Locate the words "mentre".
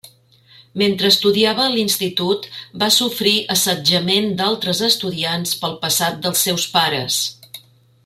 0.81-1.11